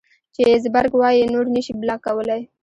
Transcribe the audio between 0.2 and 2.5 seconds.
چې زبرګ وائي نور نشې بلاک کولے